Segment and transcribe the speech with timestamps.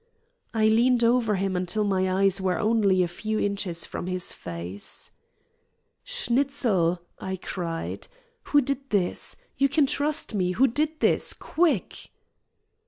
[0.51, 5.11] I leaned over him until my eyes were only a few inches from his face.
[6.03, 8.07] "Schnitzel!" I cried.
[8.45, 9.35] "Who did this?
[9.57, 10.53] You can trust me.
[10.53, 11.33] Who did this?
[11.33, 12.09] Quick!"